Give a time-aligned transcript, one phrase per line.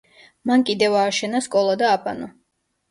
[0.51, 2.35] მან კიდევ ააშენა სკოლა და აბანო.